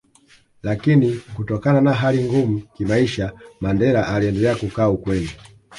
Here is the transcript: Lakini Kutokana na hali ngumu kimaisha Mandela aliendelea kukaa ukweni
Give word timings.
Lakini 0.63 1.13
Kutokana 1.35 1.81
na 1.81 1.93
hali 1.93 2.23
ngumu 2.23 2.59
kimaisha 2.75 3.33
Mandela 3.61 4.07
aliendelea 4.07 4.55
kukaa 4.55 4.89
ukweni 4.89 5.29